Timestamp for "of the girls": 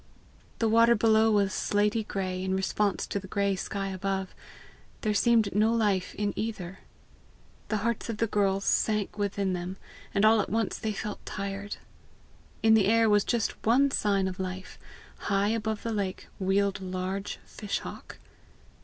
8.09-8.65